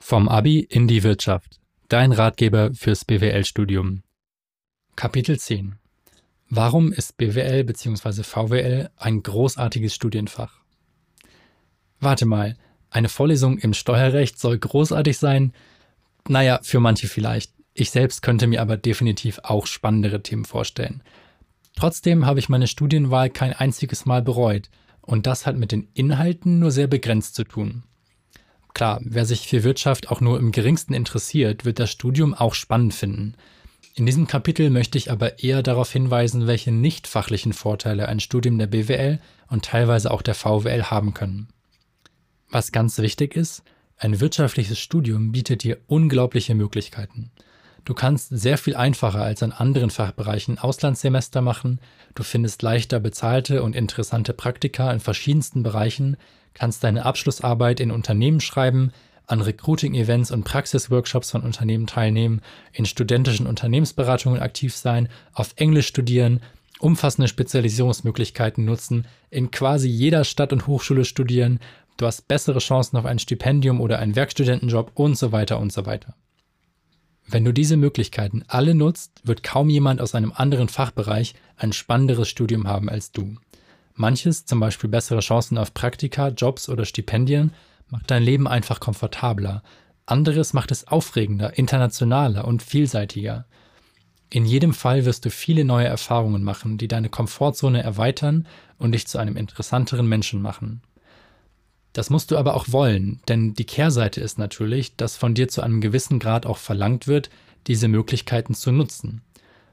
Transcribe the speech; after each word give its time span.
Vom 0.00 0.28
Abi 0.28 0.60
in 0.60 0.88
die 0.88 1.02
Wirtschaft. 1.02 1.60
Dein 1.88 2.12
Ratgeber 2.12 2.72
fürs 2.72 3.04
BWL-Studium. 3.04 4.02
Kapitel 4.96 5.38
10. 5.38 5.76
Warum 6.48 6.92
ist 6.92 7.18
BWL 7.18 7.64
bzw. 7.64 8.22
VWL 8.22 8.90
ein 8.96 9.22
großartiges 9.22 9.94
Studienfach? 9.94 10.60
Warte 12.00 12.24
mal, 12.24 12.56
eine 12.90 13.10
Vorlesung 13.10 13.58
im 13.58 13.74
Steuerrecht 13.74 14.38
soll 14.38 14.58
großartig 14.58 15.18
sein? 15.18 15.52
Naja, 16.26 16.60
für 16.62 16.80
manche 16.80 17.08
vielleicht. 17.08 17.52
Ich 17.74 17.90
selbst 17.90 18.22
könnte 18.22 18.46
mir 18.46 18.62
aber 18.62 18.78
definitiv 18.78 19.40
auch 19.42 19.66
spannendere 19.66 20.22
Themen 20.22 20.46
vorstellen. 20.46 21.02
Trotzdem 21.76 22.24
habe 22.24 22.38
ich 22.38 22.48
meine 22.48 22.66
Studienwahl 22.66 23.28
kein 23.28 23.52
einziges 23.52 24.06
Mal 24.06 24.22
bereut 24.22 24.70
und 25.02 25.26
das 25.26 25.44
hat 25.44 25.56
mit 25.56 25.70
den 25.70 25.88
Inhalten 25.92 26.60
nur 26.60 26.70
sehr 26.70 26.86
begrenzt 26.86 27.34
zu 27.34 27.44
tun. 27.44 27.82
Klar, 28.74 29.00
wer 29.02 29.24
sich 29.24 29.48
für 29.48 29.64
Wirtschaft 29.64 30.10
auch 30.10 30.20
nur 30.20 30.38
im 30.38 30.52
geringsten 30.52 30.94
interessiert, 30.94 31.64
wird 31.64 31.78
das 31.78 31.90
Studium 31.90 32.34
auch 32.34 32.54
spannend 32.54 32.94
finden. 32.94 33.34
In 33.94 34.06
diesem 34.06 34.28
Kapitel 34.28 34.70
möchte 34.70 34.96
ich 34.98 35.10
aber 35.10 35.42
eher 35.42 35.62
darauf 35.62 35.90
hinweisen, 35.90 36.46
welche 36.46 36.70
nicht 36.70 37.08
fachlichen 37.08 37.52
Vorteile 37.52 38.08
ein 38.08 38.20
Studium 38.20 38.56
der 38.58 38.68
BWL 38.68 39.18
und 39.48 39.64
teilweise 39.64 40.12
auch 40.12 40.22
der 40.22 40.36
VWL 40.36 40.84
haben 40.84 41.14
können. 41.14 41.48
Was 42.50 42.70
ganz 42.70 42.98
wichtig 42.98 43.34
ist, 43.34 43.64
ein 43.96 44.20
wirtschaftliches 44.20 44.78
Studium 44.78 45.32
bietet 45.32 45.64
dir 45.64 45.78
unglaubliche 45.88 46.54
Möglichkeiten. 46.54 47.32
Du 47.84 47.94
kannst 47.94 48.28
sehr 48.30 48.58
viel 48.58 48.76
einfacher 48.76 49.22
als 49.22 49.42
an 49.42 49.50
anderen 49.50 49.90
Fachbereichen 49.90 50.58
Auslandssemester 50.58 51.40
machen, 51.40 51.80
du 52.14 52.22
findest 52.22 52.62
leichter 52.62 53.00
bezahlte 53.00 53.62
und 53.62 53.74
interessante 53.74 54.34
Praktika 54.34 54.92
in 54.92 55.00
verschiedensten 55.00 55.62
Bereichen, 55.62 56.16
kannst 56.54 56.84
deine 56.84 57.04
Abschlussarbeit 57.04 57.80
in 57.80 57.90
Unternehmen 57.90 58.40
schreiben, 58.40 58.92
an 59.26 59.40
Recruiting-Events 59.40 60.30
und 60.30 60.44
Praxisworkshops 60.44 61.30
von 61.30 61.42
Unternehmen 61.42 61.86
teilnehmen, 61.86 62.40
in 62.72 62.86
studentischen 62.86 63.46
Unternehmensberatungen 63.46 64.40
aktiv 64.40 64.74
sein, 64.74 65.08
auf 65.34 65.52
Englisch 65.56 65.86
studieren, 65.86 66.40
umfassende 66.80 67.28
Spezialisierungsmöglichkeiten 67.28 68.64
nutzen, 68.64 69.06
in 69.30 69.50
quasi 69.50 69.88
jeder 69.88 70.24
Stadt 70.24 70.52
und 70.52 70.66
Hochschule 70.66 71.04
studieren, 71.04 71.60
du 71.98 72.06
hast 72.06 72.26
bessere 72.28 72.60
Chancen 72.60 72.96
auf 72.96 73.04
ein 73.04 73.18
Stipendium 73.18 73.80
oder 73.80 73.98
einen 73.98 74.16
Werkstudentenjob 74.16 74.92
und 74.94 75.18
so 75.18 75.30
weiter 75.32 75.58
und 75.58 75.72
so 75.72 75.84
weiter. 75.84 76.14
Wenn 77.26 77.44
du 77.44 77.52
diese 77.52 77.76
Möglichkeiten 77.76 78.42
alle 78.48 78.74
nutzt, 78.74 79.20
wird 79.24 79.42
kaum 79.42 79.68
jemand 79.68 80.00
aus 80.00 80.14
einem 80.14 80.32
anderen 80.34 80.68
Fachbereich 80.68 81.34
ein 81.58 81.74
spannenderes 81.74 82.28
Studium 82.28 82.66
haben 82.66 82.88
als 82.88 83.12
du. 83.12 83.36
Manches, 83.98 84.46
zum 84.46 84.60
Beispiel 84.60 84.90
bessere 84.90 85.20
Chancen 85.20 85.58
auf 85.58 85.74
Praktika, 85.74 86.28
Jobs 86.28 86.68
oder 86.68 86.84
Stipendien, 86.84 87.52
macht 87.88 88.10
dein 88.10 88.22
Leben 88.22 88.46
einfach 88.46 88.80
komfortabler. 88.80 89.62
Anderes 90.06 90.52
macht 90.52 90.70
es 90.70 90.86
aufregender, 90.86 91.58
internationaler 91.58 92.46
und 92.46 92.62
vielseitiger. 92.62 93.46
In 94.30 94.44
jedem 94.44 94.74
Fall 94.74 95.04
wirst 95.04 95.24
du 95.24 95.30
viele 95.30 95.64
neue 95.64 95.86
Erfahrungen 95.86 96.42
machen, 96.42 96.78
die 96.78 96.88
deine 96.88 97.08
Komfortzone 97.08 97.82
erweitern 97.82 98.46
und 98.78 98.92
dich 98.92 99.06
zu 99.06 99.18
einem 99.18 99.36
interessanteren 99.36 100.06
Menschen 100.06 100.42
machen. 100.42 100.82
Das 101.94 102.10
musst 102.10 102.30
du 102.30 102.36
aber 102.36 102.54
auch 102.54 102.66
wollen, 102.68 103.20
denn 103.28 103.54
die 103.54 103.64
Kehrseite 103.64 104.20
ist 104.20 104.38
natürlich, 104.38 104.96
dass 104.96 105.16
von 105.16 105.34
dir 105.34 105.48
zu 105.48 105.62
einem 105.62 105.80
gewissen 105.80 106.18
Grad 106.18 106.46
auch 106.46 106.58
verlangt 106.58 107.06
wird, 107.06 107.30
diese 107.66 107.88
Möglichkeiten 107.88 108.54
zu 108.54 108.70
nutzen. 108.70 109.22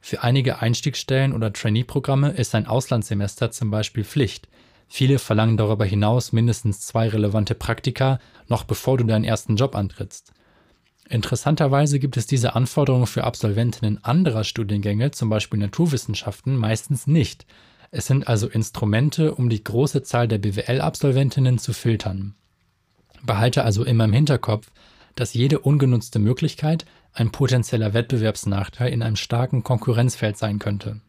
Für 0.00 0.22
einige 0.22 0.60
Einstiegsstellen 0.60 1.32
oder 1.32 1.52
Trainee-Programme 1.52 2.30
ist 2.30 2.54
ein 2.54 2.66
Auslandssemester 2.66 3.50
zum 3.50 3.70
Beispiel 3.70 4.04
Pflicht. 4.04 4.48
Viele 4.88 5.18
verlangen 5.18 5.56
darüber 5.56 5.84
hinaus 5.84 6.32
mindestens 6.32 6.80
zwei 6.80 7.08
relevante 7.08 7.54
Praktika, 7.54 8.18
noch 8.48 8.64
bevor 8.64 8.98
du 8.98 9.04
deinen 9.04 9.24
ersten 9.24 9.56
Job 9.56 9.76
antrittst. 9.76 10.32
Interessanterweise 11.08 11.98
gibt 11.98 12.16
es 12.16 12.26
diese 12.26 12.54
Anforderungen 12.54 13.06
für 13.06 13.24
Absolventinnen 13.24 14.02
anderer 14.04 14.44
Studiengänge, 14.44 15.10
zum 15.10 15.28
Beispiel 15.28 15.58
Naturwissenschaften, 15.58 16.56
meistens 16.56 17.06
nicht. 17.06 17.46
Es 17.90 18.06
sind 18.06 18.28
also 18.28 18.48
Instrumente, 18.48 19.34
um 19.34 19.48
die 19.48 19.62
große 19.62 20.02
Zahl 20.02 20.28
der 20.28 20.38
BWL-Absolventinnen 20.38 21.58
zu 21.58 21.72
filtern. 21.72 22.34
Behalte 23.22 23.64
also 23.64 23.84
immer 23.84 24.04
im 24.04 24.12
Hinterkopf, 24.12 24.70
dass 25.20 25.34
jede 25.34 25.58
ungenutzte 25.58 26.18
Möglichkeit 26.18 26.86
ein 27.12 27.30
potenzieller 27.30 27.92
Wettbewerbsnachteil 27.92 28.90
in 28.90 29.02
einem 29.02 29.16
starken 29.16 29.62
Konkurrenzfeld 29.62 30.38
sein 30.38 30.58
könnte. 30.58 31.02